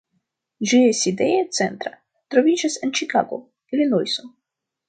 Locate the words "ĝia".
0.71-0.95